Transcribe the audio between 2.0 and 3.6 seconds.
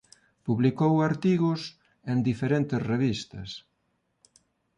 en diferentes revistas.